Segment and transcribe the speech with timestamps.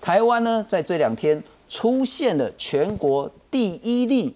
[0.00, 4.34] 台湾呢在这两天出现了全国第一例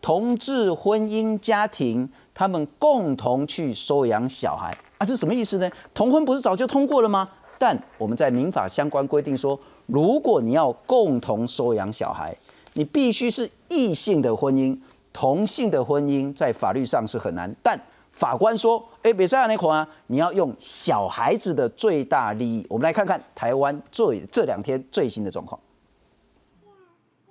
[0.00, 5.70] 同志婚姻家庭，他们共同去收养小孩啊，这什么意思呢？
[5.94, 7.28] 同婚不是早就通过了吗？
[7.58, 12.36] 但我们在民法相关规定说，如果你要共同收养小孩，
[12.72, 14.76] 你必须是异性的婚姻，
[15.12, 17.54] 同性的婚姻在法律上是很难。
[17.62, 17.78] 但
[18.12, 22.64] 法官说，哎，比赛那款啊，你要用小孩子的最大利益。
[22.68, 25.58] 我们来看看台湾最这两天最新的状况。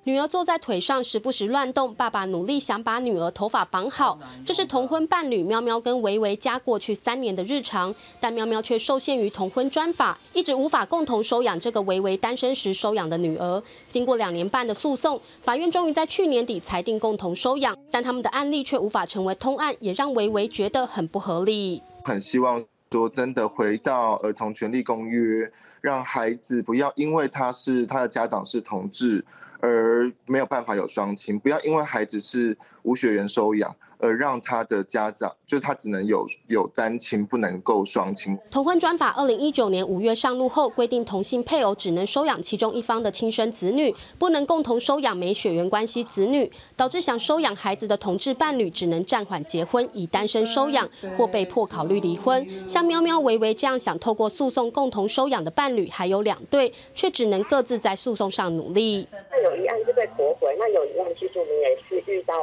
[0.03, 1.93] 女儿坐在腿上，时不时乱动。
[1.93, 4.17] 爸爸努力想把女儿头发绑好。
[4.43, 13.61] 这是同婚伴侣喵喵跟维维家过去三年的日常，但喵喵却受限于同婚专法，一直无法共同收养这个维维单身时收养的女儿。
[13.91, 21.83] 经过两年半的诉讼，法院终于在去年底裁定共同收养，但他们的案例却无法成为通案，也让维维觉得很不合理。
[22.03, 29.23] 很希望说真的回到儿童权利公约，让孩子不要因为他是他的家长是同志。
[29.61, 33.75] 而没有办法有双亲，不要因为孩子是无血缘收养。
[34.01, 38.37] 而让他的家长，就是他只能有有单亲，不能够双亲。
[38.49, 52.45] 同婚专法二零一九年五月上路后，规定同性配偶只能收养其中一方的亲生子女，不能共同收养没血缘关系子女，导致想收养孩子的同志伴侣只能暂缓结婚，以单身收养，或被迫考虑离婚。
[52.67, 59.07] 像喵喵、维维这样想透过诉讼共同收养的伴侣还有两对，却只能各自在诉讼上努力。
[59.29, 62.33] 那有一案是被驳回，那有一案其实我们也是遇到。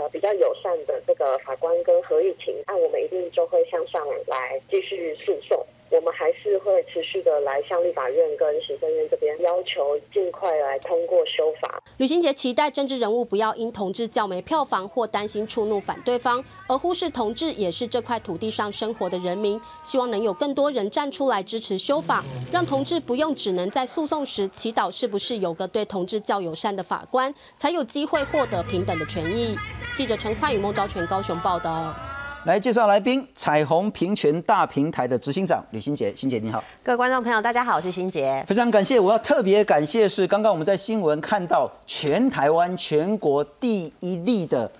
[0.00, 5.62] 呃，比较友善的这个法官跟合议庭，那我们一定就会向上来继续诉讼。
[5.90, 11.82] 我们还是会持续的来向立法院跟行政院这边要求尽快来通过修法。
[11.96, 19.60] 吕新杰期待政治人物不要因同志较没票房或担心触怒反对方，而忽视同志也是这块土地上生活的人民。
[19.84, 29.56] 希望能有更多人站出来支持修法，让同志不用只能在诉讼时祈祷是不是有个对同志较友善的法官，才有机会获得平等的权益。
[29.96, 32.09] 记者陈焕宇、孟昭全高雄报道。
[32.44, 44.70] 来介绍来宾，彩虹平权大平台的执行长李新杰，新杰你好，各位观众朋友，大家好，我是新杰，非常感谢，我要特别感谢是刚刚我们在新闻看到全台湾全国第一例的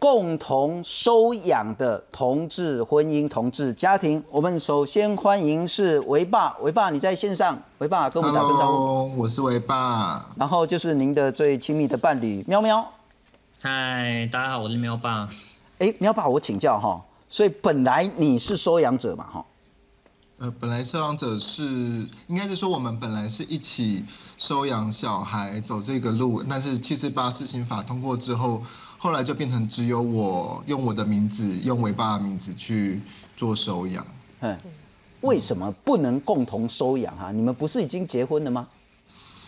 [0.00, 12.84] 共同收养的同志婚姻同志家庭，我们首先欢迎是维爸，维爸你在线上，维爸跟我们打声招呼，我是维爸，然后就是您的最亲密的伴侣喵喵，
[13.62, 15.28] 嗨，大家好，我是喵爸。
[15.78, 19.44] 哎，你要把我请教哈，所以本来你是收养者嘛哈？
[20.38, 21.62] 呃，本来收养者是
[22.26, 24.04] 应该是说我们本来是一起
[24.38, 28.62] 收养小孩走这个路，但是七四八施行法通过之后，
[28.98, 33.00] 后来就变成只有我用我的名字，用伟爸的名字去
[33.36, 34.06] 做收养。
[34.40, 34.58] 嗯，
[35.22, 37.32] 为什么不能共同收养哈？
[37.32, 38.68] 你们不是已经结婚了吗？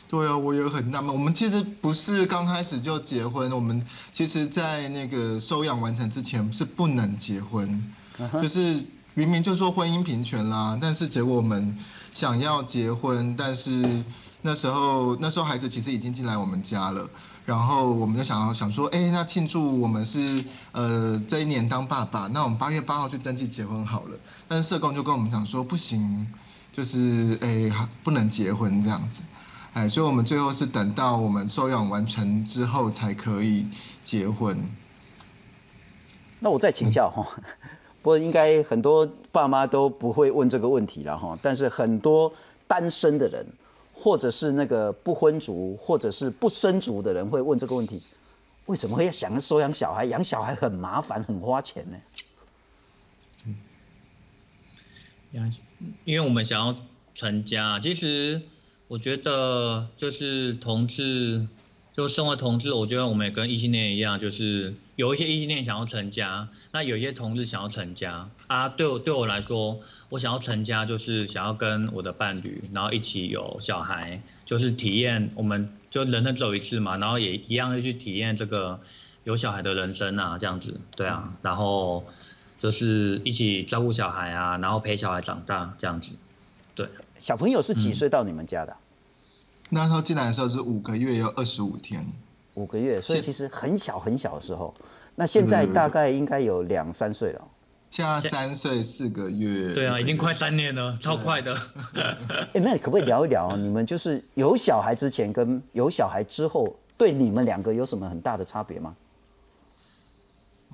[0.09, 1.15] 对啊，我也很纳闷。
[1.15, 7.93] 我们其实不是刚开始就结婚，我们其实，在那个收养完成之前是不能结婚，
[8.41, 8.83] 就是
[9.13, 11.77] 明明就说婚姻平权啦，但是结果我们
[12.11, 14.03] 想要结婚，但是
[14.41, 17.11] 那时候那时候孩子其实已经进来我们家了，
[17.45, 20.43] 然后我们就想要想说，哎，那庆祝我们是
[20.73, 24.17] 呃这一年当爸爸，那我们八月八号去登记结婚好了。
[24.49, 26.27] 但是社工就跟我们讲说，不行，
[26.73, 29.23] 就是哎不能结婚这样子。
[29.79, 33.65] 哎，所以我们最后是等到我们收养完成之后才可以
[34.03, 34.59] 结婚。
[36.41, 37.25] 那我再请教哈，
[38.03, 41.39] 不过应该很多爸妈都不会问这个问题了哈。
[41.41, 42.33] 但是很多
[42.67, 43.47] 单身的人，
[43.95, 48.03] 或者是那个不婚族，或者是不生族的人会问这个问题：
[48.67, 50.05] 为什么会要想收养小孩？
[50.07, 51.97] 养小孩很麻烦，很花钱呢？
[53.47, 53.57] 嗯，
[56.05, 56.75] 因为我们想要
[57.15, 58.43] 成家，其实。
[58.89, 61.47] 我觉得就是同志，
[61.93, 68.71] 就身为同志，我觉得我们也跟异性恋一样，就是有一些异性恋想要成家，那有一些同志想要成家啊。
[68.71, 69.79] 对我对我来说，
[70.09, 78.81] 我想要成家，就是想要跟我的伴侣，然后一起有小孩，就是体验，我们就人生只有一次嘛，然后也一样的去体验这个
[79.25, 82.07] 有小孩的人生啊，这样子，对啊，然后
[82.59, 86.13] 就是一起照顾小孩啊，然后陪小孩长大这样子，
[86.75, 86.89] 对。
[87.19, 88.77] 小朋友是几岁到你们家的？
[89.71, 92.05] 那时候进来的时候是五个月，有二十五天。
[92.55, 94.75] 五个月，所以其实很小很小的时候。
[95.15, 97.49] 那现在大概应该有两三岁了。
[97.91, 99.75] 现在三岁四个月。
[99.75, 101.57] 对啊，已经快三年了，超快的。
[102.55, 103.55] 哎，那可不可以聊一聊？
[103.59, 108.95] 你们就是有小孩之前跟有小孩之后，对你们两个有什么很大的差别吗？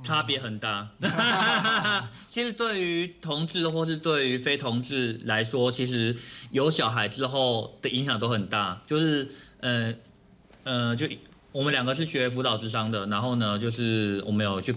[0.03, 0.91] 差别很大。
[2.29, 6.17] 其实对于同志或是对于非同志来说，其实
[6.51, 8.83] 有小孩之后的影响都很大。
[8.87, 9.29] 就是
[9.61, 9.95] 呃
[10.65, 11.09] 呃，就
[11.53, 14.75] 我们两个是学辅导智商的，然后呢，就是我们有去，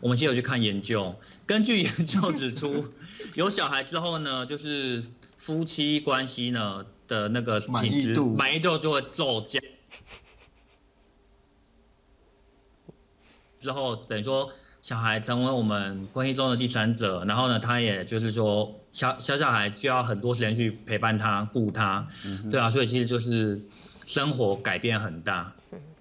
[0.00, 1.14] 我们先有去看研究，
[1.44, 2.92] 根据研究指出，
[3.34, 5.04] 有小孩之后呢，就是
[5.36, 9.62] 夫妻关系呢的那个满意品质度满意度就会骤降。
[13.64, 14.50] 之后等于说
[14.82, 22.06] 小孩成为我们关系中的第三者，然后呢，他也就是说小小小孩需要很多时间去陪伴他、顾他，
[22.50, 23.58] 对啊，所以其实就是
[24.04, 25.50] 生活改变很大，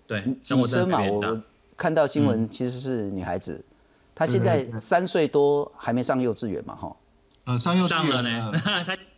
[0.05, 1.45] 对，生活生嘛，我的改变很大。
[1.77, 3.63] 看到新闻其实是女孩子，
[4.13, 6.93] 她现在三岁多还没上幼稚园嘛，哈。
[7.45, 8.53] 呃，上幼稚上了园呢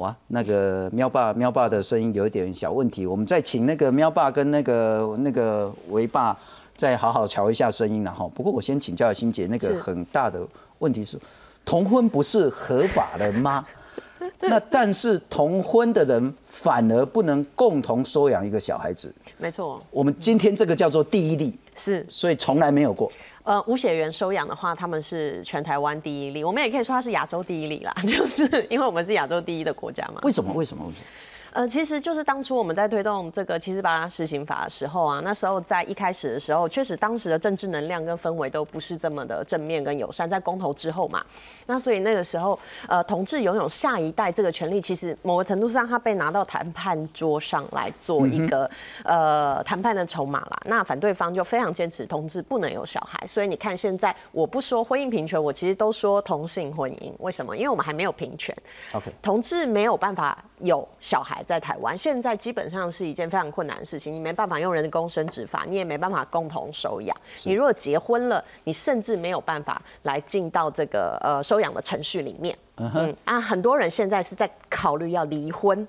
[0.00, 6.36] 哇，那个喵爸喵爸的声音有一点小问题，我们再请那个喵爸跟那个那个维爸
[6.74, 8.26] 再好好调一下声音了哈。
[8.34, 10.40] 不过我先请教欣姐，那个很大的
[10.78, 11.20] 问题是，
[11.66, 13.62] 同婚不是合法的吗？
[14.40, 19.14] 那但是同婚的人反而不能共同收养一个小孩子。
[19.36, 23.12] 没错，我们今天这个叫做第一例，是所以从来没有过。
[23.42, 30.20] 呃，无血缘收养的话，他们是全台湾第一例，我们也可以说他是亚洲第一例啦， 就是因为我们是亚洲第一的国家嘛。
[30.22, 30.52] 为什么？
[30.52, 30.84] 为什么？
[30.86, 31.04] 为什么？
[31.52, 41.24] 呃，其实就是当初我们在推动这个七四八施行法的时候啊，那时候在一开始的时候，确实当时的政治能量跟氛围都不是这么的正面跟友善，在公投之后嘛，
[41.66, 48.70] 那所以那个时候，呃，同志拥有下一代这个权利，其实某个程度上，他被拿到谈判桌上来做一个、
[49.04, 50.60] 呃谈判的筹码啦。
[50.66, 57.56] 那反对方就非常坚持同志不能有小孩，所以你看现在我不说婚姻平权，我其实都说同性婚姻，为什么？
[57.56, 58.56] 因为我们还没有平权。
[58.92, 64.12] OK，同志没有办法有小孩在台湾，现在基本上是一件非常困难的事情。
[64.12, 67.16] 你没办法用人工生殖法，你也没办法共同收养。
[67.44, 72.56] 你如果结婚了，你甚至没有办法来进到这个呃收养的程序里面。
[72.76, 75.86] 嗯啊，很多人现在是在考虑要离婚，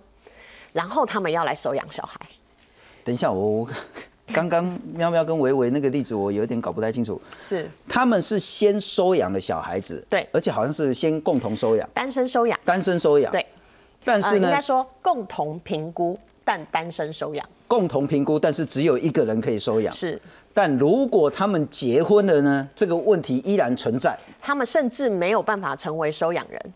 [0.73, 2.19] 然后他们要来收养小孩。
[3.03, 3.67] 等一下，我我
[4.33, 7.21] 刚刚喵喵跟维维那个例子，我有点搞不太清楚。
[7.41, 13.45] 是他们是先收养了小孩子，对而且好像是先共同收养，单身收养，单身收养，对，呃，
[14.03, 19.93] 但是呢，应该说共同评估，但单身收养共同评估，但是只有一个人可以收养。
[19.93, 20.19] 是。
[20.53, 24.17] 但如果他们结婚了呢，这个问题依然存在。
[24.41, 26.73] 他们甚至没有办法成为收养人，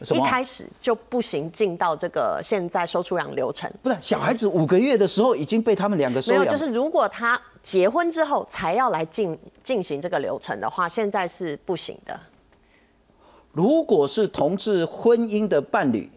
[0.00, 0.20] 一？
[0.20, 3.68] 开始就不行进到这个现在收出养流程。
[3.82, 12.16] 不是小孩子五个月的时候已经被他们两个收养没有，养，就是如果他结婚之后才要来进进行这个流程的话，现在是不行的。
[13.50, 16.08] 如果是同志婚姻的伴侣。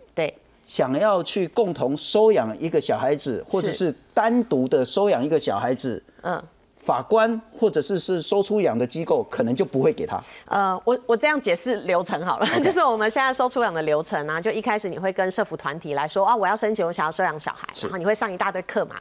[0.70, 6.42] 对，想要去共同收养一个小孩子，或者是单独的收养一个小孩子，嗯，
[6.78, 10.22] 法官或者是是收出养的机构可能就不会给他。
[10.46, 18.96] 呃，我我这样解释流程好了 就是我们现在收出养的流程啊，就一开始你会跟社服团体来说啊，我要申请，我想要收养小孩，然后你会上一大堆课嘛。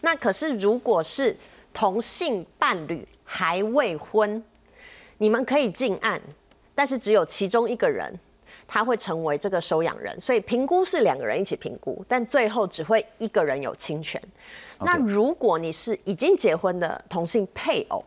[0.00, 1.36] 那可是如果是
[1.72, 4.42] 同性伴侣还未婚，
[5.18, 6.20] 你们可以进案，
[6.74, 8.18] 但是只有其中一个人。
[8.72, 14.22] 他会成为这个收养人，所以评估是两个人一起评估，但最后只会一个人有侵权。
[14.78, 18.04] 那如果你是已经结婚的同性配偶，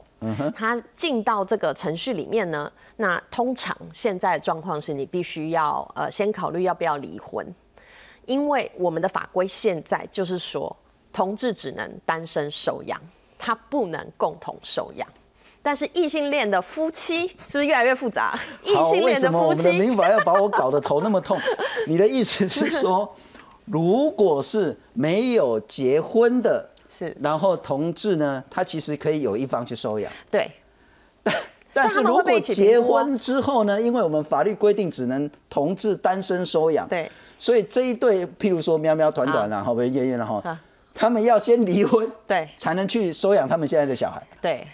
[0.55, 7.45] 他进到这个程序里面呢，那通常现在的状况是你必须要呃先考虑要不要离婚，
[8.25, 10.73] 因为我们的法规现在就是说，
[11.11, 12.97] 同志只能单身收养，
[13.37, 15.05] 他不能共同收养。
[15.63, 18.37] 但是异性恋的夫妻是不是越来越复杂？
[18.63, 19.69] 异好，性恋为什么我夫妻。
[19.69, 21.39] 们的民法要把我搞得头那么痛？
[21.87, 23.15] 你的意思是说，
[23.65, 27.15] 如果是没有结婚的，是。
[27.21, 30.51] 然后同志呢，他其实可以有一方去收养，对。
[31.75, 40.61] 但是如果结婚之后呢，因为我们法律规定只能同志单身收养，对，所以这一对，譬如说喵喵团团啦，后面燕燕啦哈啊，
[40.93, 42.47] 他们要先离婚，对。
[42.57, 44.67] 才能去收养他们现在的小孩，对，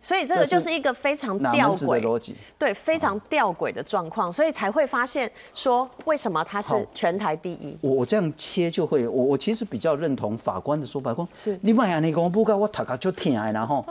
[0.00, 2.34] 所以这个就是一个非常吊诡的诡逻辑？
[2.58, 7.76] 对，非常吊诡的状况，所以才会发现说，为什么他是全台第一？
[7.80, 13.84] 我我这样切就会，我我其实比较认同法官的说法，讲是你买啊，你讲不该我读个就听然后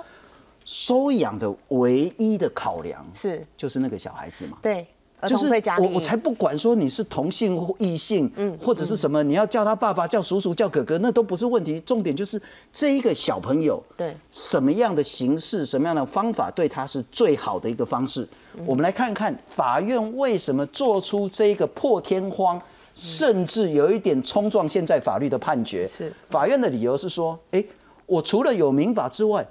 [0.66, 4.58] 收养的唯一的考量是就是那个小孩子嘛。
[4.62, 4.86] 对，儿
[5.26, 5.48] 就是
[5.80, 11.80] 我我才不管说你是同性或异性，嗯或者是什么，你要叫他爸爸、叫叔叔、叫哥哥，那都不是问题。
[11.80, 12.40] 重点就是
[12.72, 18.22] 这一个小朋友，对什么样的形式、什么样的方法对他是最好的一个方式。
[18.56, 22.62] 嗯我们来看看法院为什么做出这个破天荒，
[22.94, 25.88] 甚至有一点冲撞现在法律的判决。
[25.88, 27.64] 是法院的理由是说，哎，
[28.06, 29.44] 我除了有民法之外，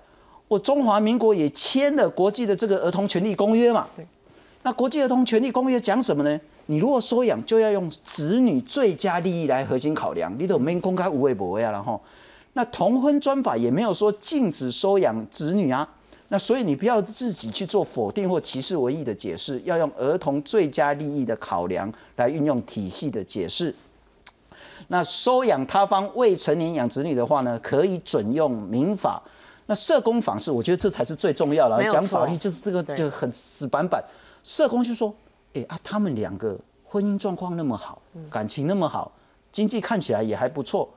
[0.46, 3.88] 我中华民国也签了国际的这个儿童权利公约嘛。
[3.96, 4.06] 对。
[4.66, 6.40] 那国际儿童权利公约讲什么呢？
[6.66, 10.35] 你如果收养，就要用子女最佳利益来核心考量。
[10.37, 12.00] 你都没公开无为不为啊，然后，
[12.54, 15.88] 那同婚专法也没有说禁止收养子女啊。
[16.30, 23.73] 那所以你不要自己去做否定或歧视为意的解释，要用儿童最佳利益的考量来运用体系的解释。
[24.88, 29.23] 那收养他方未成年养子女的话呢，可以准用民法。
[29.66, 31.88] 那社工访视，我觉得这才是最重要的。
[31.88, 34.02] 讲法律就是这个就很死板板。
[34.47, 35.12] 社工就说
[35.55, 38.00] ：“哎啊，他们两个婚姻状况那么好，
[38.31, 39.11] 感情那么好，
[39.50, 40.88] 经济看起来也还不错。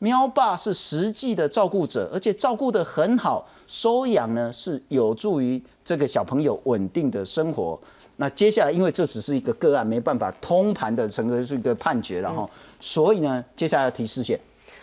[0.00, 7.78] 喵爸是实际的照顾者，而且照顾得很好，收养呢是有助于这个小朋友稳定的生活。
[8.16, 12.50] 那接下来，因为这只是一个个案，没办法通盘的成为是一个判决了哈，
[12.80, 14.40] 所以呢，接下来要提示线。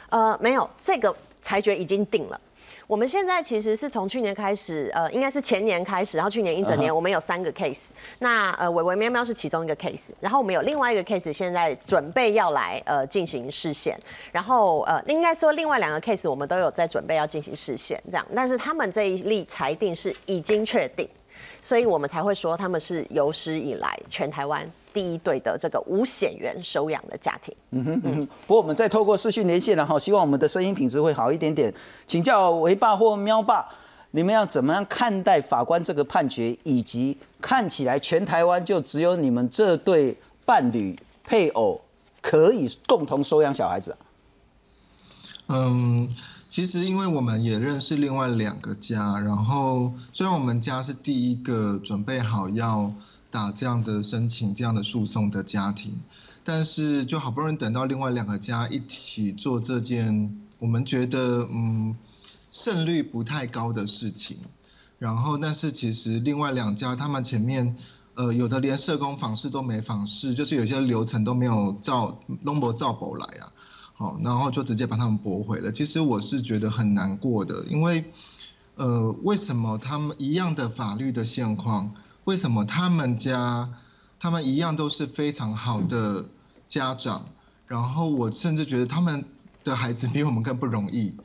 [0.07, 2.39] 呃，没有，这个裁决已经定了。”
[2.87, 7.89] 我们现在其实是从去年开始，呃，应该是前年开始，然后去年一整年我们有三个 case，
[8.19, 13.99] 那呃，伟伟喵喵是其中一个 case，然后我们有另外一个 case，现在准备要来呃进行试线，
[14.31, 21.09] 然后呃，应该说另外两个 case 我们都有在准备要进行试线，这样，但是他们这一例裁定是已经确定，
[21.63, 24.71] 所以我们才会说他们是有史以来全台湾。
[24.95, 27.53] 第一对的这个无险源收养的家庭。
[27.71, 28.27] 嗯哼嗯哼。
[28.47, 31.71] 不过我们再透过视讯连线然后，希望我们的声音品质会好一点点。
[32.07, 33.67] 请教维爸或喵爸，
[34.11, 41.81] 你们要怎么样看待法官这个判决，以及看起来全台湾就只有你们这对伴侣配偶
[42.21, 43.93] 可以共同收养小孩子？
[45.49, 46.09] 嗯，
[46.47, 52.93] 其实因为我们也认识另外两个家，然后虽然我们家是第一个准备好要。
[53.35, 55.99] 打这样的申请、这样的诉讼的家庭，
[56.45, 61.97] 但是就好不容易等到另外两个家一起做这件我们觉得嗯
[62.49, 64.37] 胜率不太高的事情，
[64.99, 67.75] 然后但是其实另外两家他们前面
[68.13, 73.51] 呃有的连社工访视都没访视，就是有些流程都没有照龙博照博来啊，
[73.95, 75.73] 好，然后就直接把他们驳回了。
[75.73, 78.05] 其实我是觉得很难过的，因为
[78.75, 81.91] 呃为什么他们一样的法律的现况？
[82.25, 83.69] 为什么他们家，
[84.19, 86.25] 他们一样都是非常好的
[86.67, 87.27] 家长，
[87.67, 89.25] 然后我甚至觉得他们
[89.63, 91.15] 的孩子比我们更不容易，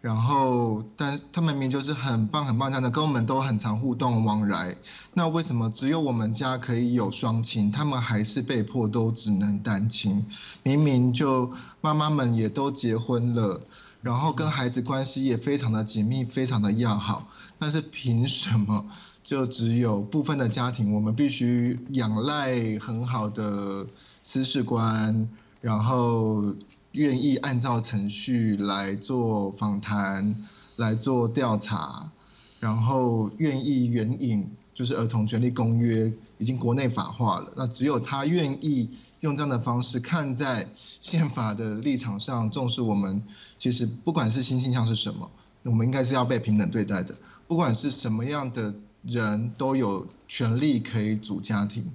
[0.00, 4.76] 然后但他们明明就是很棒很棒这样的，跟我们都很常互动往来，
[5.14, 10.26] 那为什么只有我们家可以有双亲，他们还是被迫都只能单亲？
[10.64, 13.60] 明明就妈妈们也都结婚了，
[14.02, 17.28] 然后跟孩子关系也非常的紧密，非常的要好，
[17.60, 18.86] 但是凭什么？
[19.28, 23.86] 就只有部分的家庭，我们必须仰赖很好的
[24.22, 25.28] 司事官，
[25.60, 26.54] 然后
[26.92, 30.34] 愿意按照程序来做访谈、
[30.76, 32.10] 来做调查，
[32.58, 38.88] 然后愿意援引就是儿童权利公约已经国内法化了，那只有他愿意
[39.20, 43.22] 用这样的方式看在宪法的立场上重视我们。
[43.58, 45.30] 其实不管是新倾向是什么，
[45.64, 47.14] 我们应该是要被平等对待的，
[47.46, 48.74] 不管是什么样的。
[49.02, 51.92] 人都有权利可以组家庭，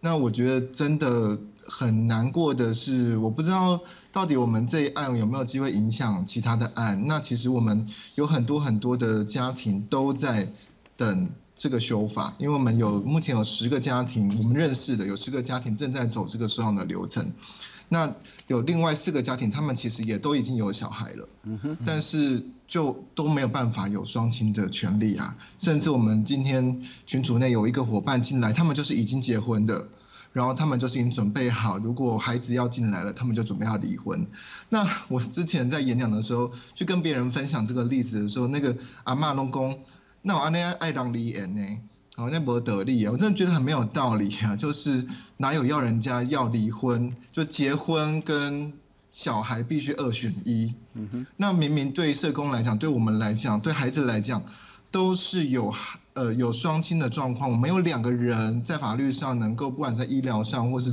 [0.00, 3.80] 那我觉得真的很难过的是，我不知道
[4.12, 7.06] 到底我们这一案有没有机会影响其他的案。
[7.06, 10.52] 那其实我们有很多很多的家庭都在
[10.96, 17.32] 等这个修法，因为我们有目前有十个家庭，我们认识的有十个家庭正在走这个收养的流程。
[17.88, 18.14] 那
[18.46, 21.28] 有另外四个家庭，他们其实也都已经有小孩了，
[21.84, 25.36] 但是就都没有办法有双亲的权利啊。
[25.58, 29.88] 甚至我们今天群组内有一个伙伴进来，他们就是已经结婚的，
[30.32, 34.26] 然后他们就是已经准备好，如果孩子要进来了，他们就准备要离婚。
[34.70, 38.74] 那我之前在演讲的时候，去跟别人分享这个例子的时候，那个
[39.04, 39.78] 阿妈拢公，
[40.22, 41.78] 那我阿那爱当离言呢？
[42.14, 43.12] 好像不得力啊！
[43.12, 44.54] 我真的觉得很没有道理啊！
[44.54, 45.06] 就是
[45.38, 48.74] 哪有要人家要离婚，就结婚跟
[49.12, 50.74] 小孩必须二选一。
[50.94, 51.26] 嗯哼。
[51.36, 54.42] 那明明对社工来讲，对我们来讲，对孩子来讲，
[54.90, 55.72] 都是有
[56.14, 57.50] 呃有双亲的状况。
[57.50, 60.92] 我们有两个人在法律上能够，不管在医疗上或是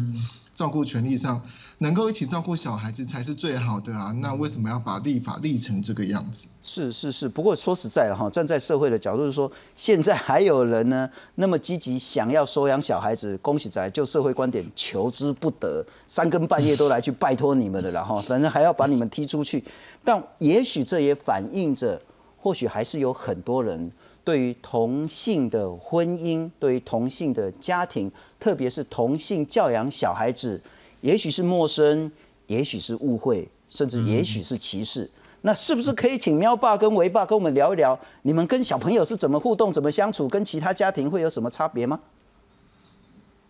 [0.53, 1.41] 照顾权利上。
[1.81, 4.13] 能够一起照顾小孩子才是最好的啊！
[4.19, 6.45] 那为什么要把立法立成这个样子？
[6.61, 19.63] 是是是，不过说实在的哈，站在社会的角度是说，现在还有人呢那么积极想要收养小孩子，恭喜仔就社会观点求之不得，三更半夜都来去拜托你们的了哈， 反正还要把你们踢出去。
[20.03, 22.01] 但也许这也反映着，
[22.37, 23.89] 或许还是有很多人
[24.25, 30.61] 对于同性的婚姻，对于同性的家庭，特别是同性教养小孩子。
[31.01, 32.11] 也许是陌生，
[32.47, 35.09] 也许是误会，甚至也许是歧视。
[35.41, 41.99] 那是不是可以请喵爸跟维爸跟我们聊一聊，你们跟小朋友是怎么互动、怎么相处，跟其他家庭会有什么差别吗？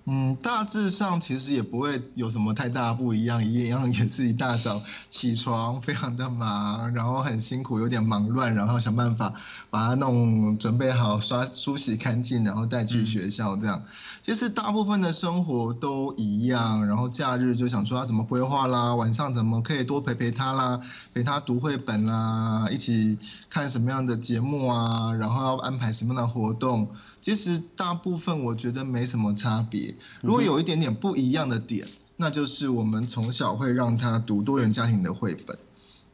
[0.05, 9.31] 嗯，大致上其实也不会有什么太大不一样，一样也是一大早起床，非常的忙，然后很辛苦，有点忙乱，然后想办法
[9.69, 13.83] 把它弄准备好，刷梳洗干净，然后带去学校这样。
[14.23, 20.81] 其实大部分的生活都一样，然后假日就想说要怎么规划啦，晚上怎么可以多陪陪他啦，
[21.13, 26.89] 陪他读绘本啦，一起看什么样的节目啊，然后要安排什么样的活动。
[27.21, 29.93] 其实大部分我觉得没什么差别。
[30.21, 31.87] 如果有一点点不一样的点，
[32.17, 35.57] 那就是我们从小会让他读多元家庭的绘本，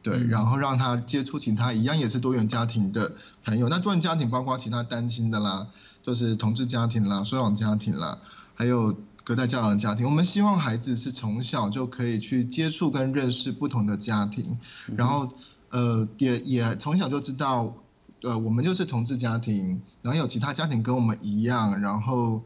[0.02, 3.12] 对，然后让他接触其他一样也是多元家庭的
[3.44, 3.68] 朋友。
[3.68, 5.66] 那多元家庭包括其他单亲的啦，
[6.04, 8.18] 就是同志家庭啦、收养家庭啦，
[8.54, 10.06] 还有隔代教养的家庭。
[10.06, 14.58] 我们希望孩子是从小就可以去接触跟认识不同的家庭，
[14.94, 15.28] 然后
[15.70, 17.74] 呃也也从小就知道，
[18.22, 22.42] 呃我们就是同志家庭，然后有其他家庭跟我们一样，然后。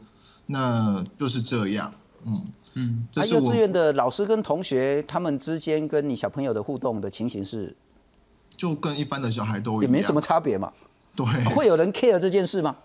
[0.51, 1.93] 那就是这样，
[2.25, 3.07] 嗯嗯。
[3.15, 7.75] 那幼稚园的老师跟同学他们之间跟你小朋友的互动的情形是，
[8.55, 10.71] 就跟一般的小孩都一样，也没什么差别嘛。
[11.15, 11.25] 对。
[11.55, 12.75] 会有人 care 这件事吗？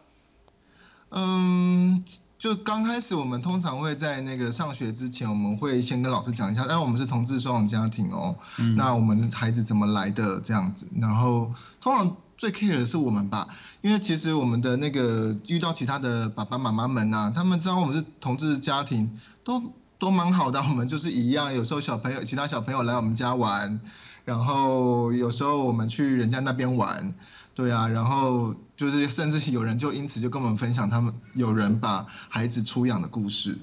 [1.11, 2.05] 嗯，
[2.39, 8.37] 就刚开始我们通常会在那个上学之前，我们会先跟老师讲一下，但，我们是同志双养家庭哦，
[8.77, 12.17] 那我们孩子怎么来的这样子，然后通常。
[12.37, 13.49] 最 care 的是我们吧，
[13.81, 20.61] 因为其实我们的那个遇到其他的爸爸妈妈们呐，他们知道我们是同志家庭，都都蛮好的。
[20.61, 23.81] 我们就是一样，有时候小朋友其他小朋友来我们家玩，
[24.25, 27.15] 然后有时候我们去人家那边玩，
[27.55, 33.59] 对啊，然后就是甚至有人就因此就跟我们分享他们有人把孩子出养的故事。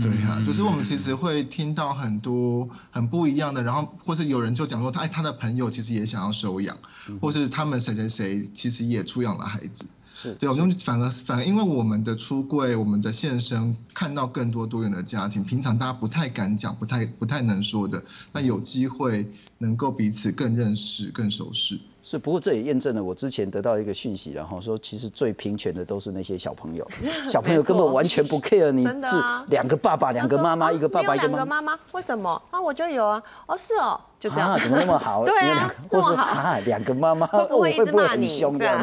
[0.00, 6.76] 对呀，就是我们其实会听到很多很不一样的，然后或是有人就讲说他他的朋友其实也想要收养，
[7.20, 9.84] 或是他们谁谁谁其实也出养了孩子。
[10.14, 18.02] 是对，我们反而反而因为我们的出柜，我们的现身，看到更多多元的家庭，平常大家不太敢讲，不太不太能说的，
[18.32, 21.78] 那有机会能够彼此更认识、更熟识。
[22.10, 26.88] 是，不过这也验证了我之前得到一个讯息，然后说其实最平权的都是那些小朋友，
[27.28, 29.16] 小朋友根本完全不 care 你是
[29.48, 32.40] 两个爸爸、两个妈妈，一个爸爸一个妈妈，为什么？
[32.50, 35.22] 啊，我就有啊，哦是哦，就这样，怎么那么好？
[35.28, 37.44] 对啊，或是啊两个妈妈， 会
[37.84, 38.82] 不会很凶这样？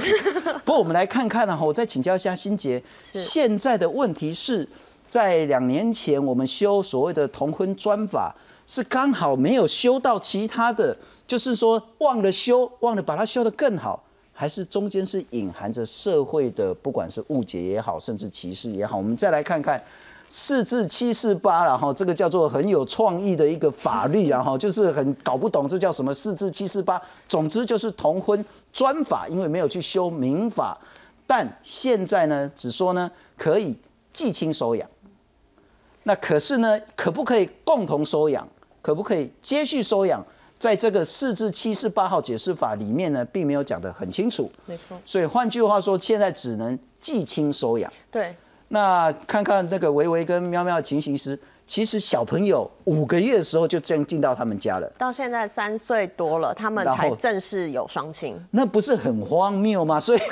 [0.64, 4.70] 不过我们来看看呢，我再请教一下心杰，现在的问题是
[5.08, 8.36] 在两年前我们修所谓的同婚专法，
[8.68, 10.96] 是刚好没有修到其他的。
[11.28, 18.98] 就是说，忘了修，忘了把它修得更好，还是中间是隐含着社会的，不管是误解也好，甚至歧视也好。
[18.98, 19.84] 我们再来看看
[20.28, 27.02] 四至七四八然后这个叫做很有创意的一个法律，然后就是很搞不懂这叫什么四至七四八。
[27.28, 30.78] 总之就是同婚专法，因为没有去修民法，
[31.26, 33.76] 但现在呢，只说呢可以
[34.14, 34.88] 继亲收养。
[36.04, 38.48] 那可是呢，可不可以共同收养？
[38.84, 40.24] 可不可以接续收养？
[40.58, 44.52] 在这个四至七十八号解释法里面呢，并没有讲得很清楚。
[44.66, 44.98] 没错。
[45.06, 47.92] 所以换句话说，现在只能寄亲收养。
[48.10, 48.36] 对。
[48.70, 54.92] 那看看那个维维跟喵喵的情形时，其实小朋友五个月的时候就这样进到他们家了。
[54.98, 58.40] 到现在三岁多了，他们才正式有双亲。
[58.52, 60.00] 那不是很荒谬吗？
[60.00, 60.20] 所以。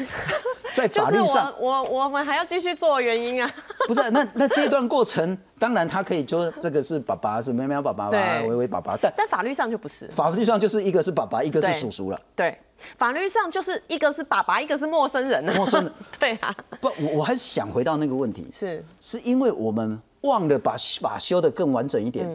[0.73, 3.47] 在法律上，我我们还要继续做原因啊？
[3.87, 12.19] 不是，那那这段过程，当然他可以说这个是爸爸，是喵喵爸爸，维维爸爸，但但法律上就不是，法律上就是一个是爸爸，一个是叔叔了。
[12.35, 12.57] 对，
[12.97, 15.43] 法律上就是一个是爸爸，一个是陌生人。
[15.55, 16.55] 陌生人， 对啊。
[16.81, 22.27] 不，我我还是想回到那个问题，是是因为我们忘了把法修的更完整一点，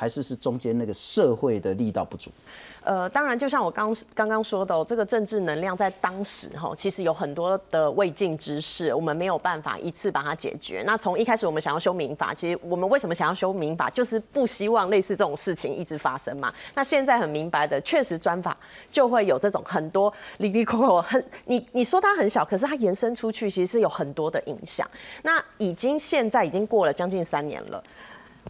[0.00, 2.30] 还是是中间那个社会的力道不足？
[2.82, 10.82] 呃，当然，就像我刚刚刚说的，这个政治能量在当时哈，其实有很多的未尽之事，我们没有办法一次把它解决。
[10.86, 16.50] 那从一开始我们想要修民法，其实我们为什么想要修民法，就是不希望类似这种事情一直发生嘛。
[16.74, 18.56] 那现在很明白的，确实专法
[18.90, 24.88] 就会有这种很多里里口口很，你你说它很小，可是它延伸出去，其实是有很多的影响。
[25.22, 27.84] 那已经现在已经过了将近三年了。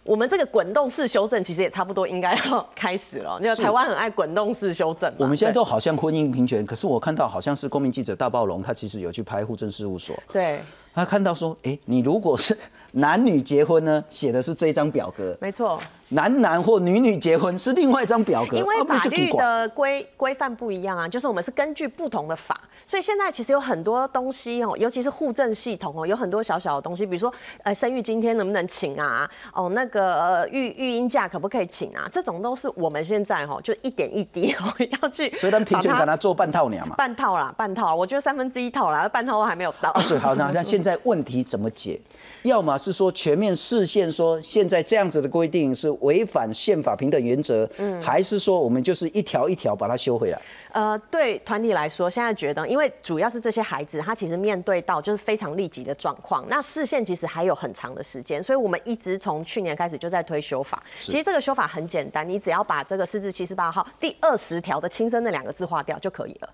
[0.03, 5.13] 我们这个滚动式修正其实也差不多应该要开始了， 因为台湾很爱滚动式修正。
[5.17, 10.15] 我们现在都好像婚姻平权，可是我看到好像是公民记者大暴龙，他其实有去拍户政事务所。
[10.31, 10.61] 对。
[10.93, 12.57] 他看到说，哎，你如果是
[12.93, 15.37] 男女结婚呢，写的是这一张表格。
[15.39, 15.79] 没错。
[16.13, 34.65] 男男或女女结婚是另外一张表格，因为法律的规规范不一样啊，就是我们是根据不同的法，所以现在其实有很多东西哦，尤其是户政系统哦，有很多小小的东西，比如说呃生育今天能不能请啊，哦那个呃育育婴假可不可以请啊，这种都是我们现在哦就一点一滴哦
[35.01, 36.93] 要去，所以咱平均给他做半套娘嘛。
[36.97, 39.91] 半套啦，半套，我觉得三分之一套啦，半套都还没有到。
[39.91, 41.99] 啊，所以好，那那现 在问题怎么解？
[42.43, 50.41] 要么是说全面视线，说现在这样子的规定是违反宪法平等原则，嗯，还是说我们就是一条一条把它修回来？
[50.71, 60.81] 呃，对团体来说，现在觉得，因为主要是这些孩子，他其实面对到就是非常立即的状况，那视线其实还有很长的时间，所以我们一直从去年开始就在推修法。
[60.99, 66.49] 其实这个修法很简单，你只要把这个四至七十八号第二十条的亲生那两个字划掉就可以了。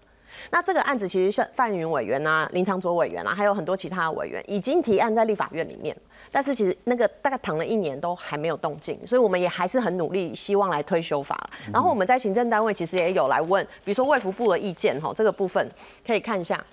[0.51, 5.95] 那这个案子其实是范云委员啊、林长卓委员啊，还有很多其他的委员已经提案在立法院里面，
[6.31, 11.49] 但是其实那个大概躺了一年都还没有动静，所以我们也还是很努力，希望来推修法。
[11.71, 15.69] 然后我们在行政单位其实也有来问，比如说卫福部的意见哈，这个部分
[16.05, 16.63] 可以看一下，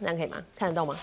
[0.00, 0.36] 这样可以吗？
[0.56, 0.96] 看得到吗？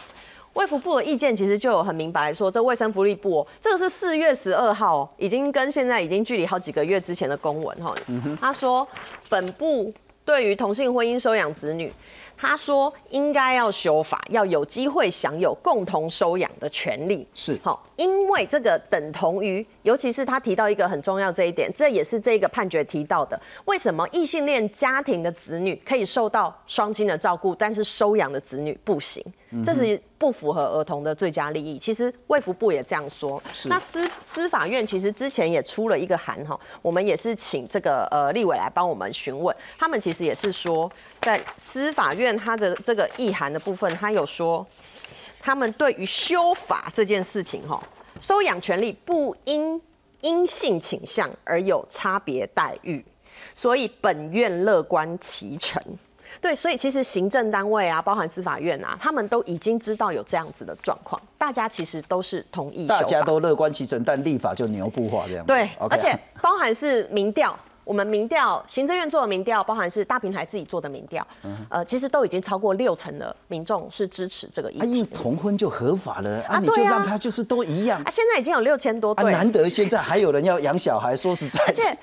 [0.54, 7.96] 卫福部的意见其实就有很明白说，这卫生福利部、哦、这个是四月十二号哦，已经跟现在已经距离好几个月之前的公文哈。
[8.40, 8.86] 他说
[9.30, 11.92] 本部对于同性婚姻收养子女，
[12.38, 17.28] 他说应该要修法，要有机会享有共同收养的权利。
[17.34, 29.24] 是好，因为这个等同于，尤其是他提到一个很重要这一点，这也是这个判决提到的，为什么异性恋家庭的子女可以受到双亲的照顾，但是收养的子女不行？
[29.64, 31.78] 这是不符合儿童的最佳利益。
[31.78, 33.42] 其实卫福部也这样说。
[33.66, 40.90] 那司司法院其实之前也出了一个函哈，我们也是请这个呃立委来帮我们询问，他们其实也是说，
[41.22, 44.66] 在司法院他的这个意函的部分，他有说，
[45.40, 47.82] 他们对于修法这件事情哈，
[48.22, 49.82] 收养权利不因
[50.22, 53.04] 因性倾向而有差别待遇，
[53.54, 55.82] 所以本院乐观其成。
[56.40, 65.46] 对，所以其实行政单位啊，包含司法院啊，他们都已经知道有这样子的状况，大家其实都是同意，大家都乐观其成，但立法就牛不化这样。
[65.46, 67.58] 对而且包含是民调。
[67.84, 71.26] 我们民调，行政院做的民调，包含是大平台自己做的民调，
[71.70, 75.08] 呃，其实都已经超过六成的民众是支持这个议啊，因为。
[75.14, 78.02] 同婚就合法了啊，啊你就让他就是都一样。
[78.04, 81.60] 啊，现在已经有六千多啊，对，难得现在还有人要养小孩，说实在。
[81.66, 81.98] 的，而且，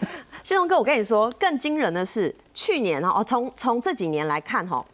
[0.45, 4.85] 新荣哥，我跟你说，更惊人的是，去年哦，从从这几年来看哈。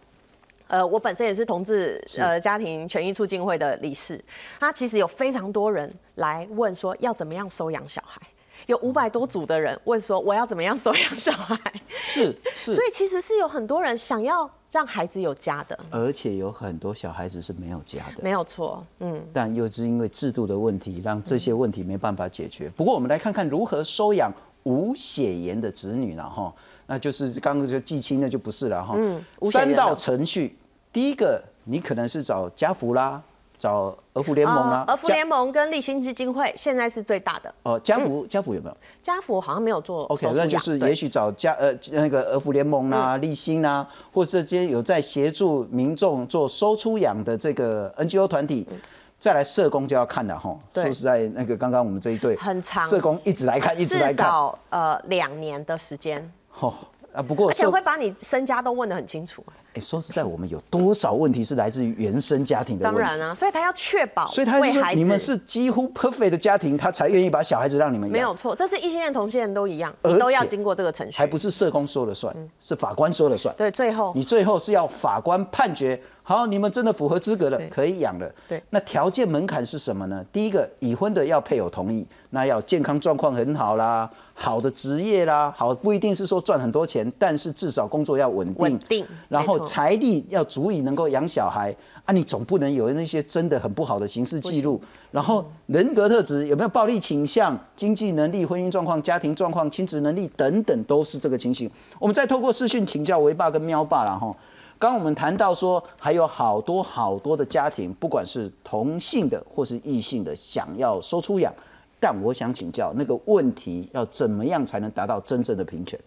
[0.66, 4.18] 呃，我本身也是同志呃家庭权益促进会的理事，
[4.59, 8.20] 他其实有非常多人来问说要怎么样收养小孩，
[8.66, 11.59] 有五百多组的人问说我要怎么样收养小孩，
[12.03, 22.68] 是是所，以其实是有很多人想要让孩子有家的，而且有很多小孩子是没有家的，没有错，嗯，但又是因为制度的问题，让这些问题没办法解决。
[22.70, 24.33] 不过我们来看看如何收养
[24.64, 26.53] 无血缘的子女了哈，
[26.87, 28.94] 那就是刚刚就寄亲的就不是了哈。
[28.96, 30.57] 嗯三道程序，
[30.90, 33.22] 第一个你可能是找家福啦，
[33.64, 38.77] 找儿福联盟啦，呃儿福联盟跟立新基金会现在是最大的，哦家福家福有没有？
[39.03, 48.68] 家福好像没有做？OK，那就是也许找家呃那个儿福联盟啦、立新啦，或者这些有在协助民众做收出养的这个 NGO 团体。
[49.16, 50.85] 再来社工就要看了哈，对。
[50.85, 52.87] 说实在，那个刚刚我们这一队很长。
[52.87, 56.74] 社工一直来看，一直至来看，少呃两年的时间，哦
[57.14, 59.42] 啊，不过而且社会把你身家都问得很清楚。
[59.74, 63.00] 哎，说实在，我们有多少问题是来自于原生家庭的问题？
[63.00, 68.12] 当然啊，所以他要确保所以他就说你们是几乎 perfect 的家庭，他才愿意把小孩子让你们养。
[68.12, 73.55] 没有错，这是异性恋、同性恋都一样，你都要经过这个程序，还不是社工说了算，是法官说了算。
[73.57, 78.26] 对，最后你最后是要法官判决，好，你们真的符合资格了，可以养了。
[78.48, 80.24] 对那条件门槛是什么呢？
[80.32, 101.70] 第一个，已婚的要配偶同意，那要健康状况很好啦，好的职业啦，好不一定是说赚很多钱，但是至少工作要稳定，稳定然后财力要足以能够养小孩啊，你总不能有那些真的很不好的刑事记录，然后人格特质有没有暴力倾向、经济能力、婚姻状况、家庭状况、亲子能力等等，都是这个情形。
[101.98, 104.26] 我们再透过视讯请教维爸跟喵爸了哈。
[104.28, 104.34] 刚
[104.78, 111.54] 刚我们谈到说，还有好多好多的家庭，不管是同性的或是异性的，想要收出养，
[111.98, 115.98] 但我想请教，那个问题要怎么样才能达到真正的平权？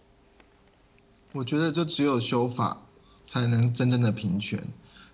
[1.32, 2.78] 我觉得就只有修法
[3.26, 4.62] 才能真正的平权。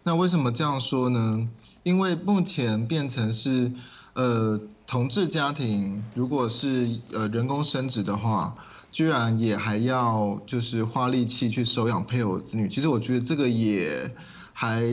[0.02, 1.48] 那为什么这样说呢？
[1.82, 3.72] 因为目前变成是，
[4.12, 8.54] 呃，同志家庭如果是呃人工生殖的话，
[8.94, 12.68] 居然也还要就是花力气去收养配偶子女。
[12.68, 14.14] 其实我觉得这个也
[14.52, 14.84] 还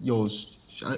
[0.00, 0.28] 有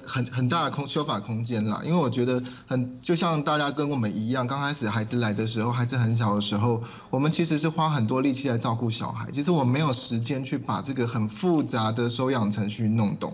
[0.05, 1.81] 很很大的空修法空间啦。
[1.87, 13.33] 因为我觉得很就像大家跟我们一样，刚开始孩子来的时候，孩子很小的时候，我们其实是花很多力气来照顾小孩，其实我没有时间去把这个很复杂的收养程序弄懂，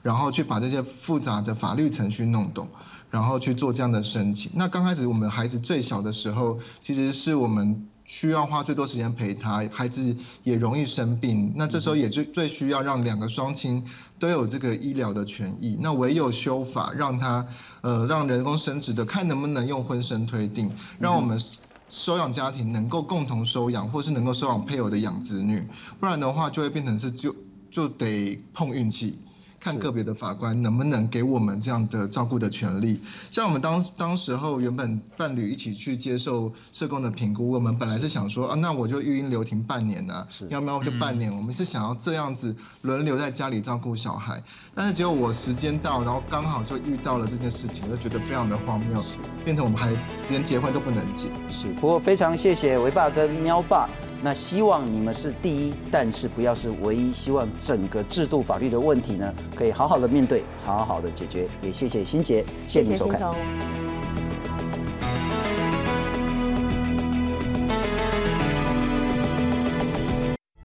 [0.00, 2.68] 然后去把这些复杂的法律程序弄懂。
[3.10, 4.52] 然后去做这样的申请。
[4.54, 11.52] 那刚开始我们孩子最小的时候，其实是我们需要花最多时间陪他，孩子也容易生病。
[11.54, 13.84] 那这时候也最最需要让两个双亲
[14.18, 15.78] 都有这个医疗的权益。
[15.80, 17.46] 那唯有修法，让他
[17.82, 21.40] 呃让人工生殖的，看能不能用婚生推定，让我们
[21.88, 25.64] 收养家庭能够共同收养，或是能够收养配偶的养子女。
[26.00, 27.32] 不然的话，就会变成是就
[27.70, 29.20] 就得碰运气。
[29.60, 33.00] 看个别的法官能不能给我们这样的照顾的权利。
[33.30, 41.30] 像我们当当时候原本伴侣一起去接受社工的评估，我们本来是想说啊，那我就育婴留停半年呢，要不要就半年？
[41.30, 44.42] 我们是想要这样子轮流在家里照顾小孩，
[44.74, 49.04] 但是结果我时间到，然后刚好就遇到了这件事情，就觉得非常的荒谬，
[49.44, 49.92] 变成我们还
[50.30, 51.28] 连结婚都不能结。
[51.50, 53.88] 是，不过非常谢谢维爸跟喵爸。
[54.22, 57.12] 那希望你们是第一，但是不要是唯一。
[57.12, 61.48] 希望整个制度法律的问题呢，可以好好的面对，好好的解决。
[61.62, 63.20] 也谢谢新杰，谢谢你收看。